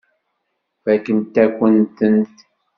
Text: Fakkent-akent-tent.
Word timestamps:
Fakkent-akent-tent. 0.83 2.33